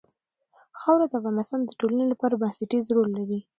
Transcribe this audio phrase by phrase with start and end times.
[0.79, 3.39] خاوره د افغانستان د ټولنې لپاره بنسټيز رول لري.